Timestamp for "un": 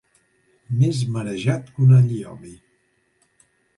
1.89-1.93